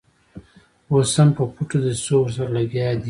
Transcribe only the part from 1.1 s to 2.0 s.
هم په پټو